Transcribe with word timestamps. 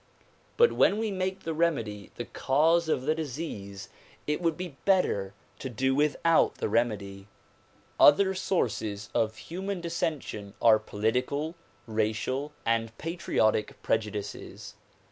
But 0.57 0.71
when 0.71 0.97
we 0.97 1.11
make 1.11 1.41
the 1.41 1.53
remedy 1.53 2.09
the 2.15 2.25
cause 2.25 2.89
of 2.89 3.03
the 3.03 3.13
disease, 3.13 3.87
it 4.25 4.41
would 4.41 4.57
be 4.57 4.75
better 4.83 5.35
to 5.59 5.69
do 5.69 5.93
without 5.93 6.55
the 6.55 6.67
remedy. 6.67 7.27
Other 7.99 8.33
sources 8.33 9.11
of 9.13 9.35
human 9.37 9.79
dissension 9.79 10.55
are 10.59 10.79
political, 10.79 11.53
racial 11.85 12.51
and 12.65 12.97
patriotic 12.97 13.79
prejudices. 13.83 14.73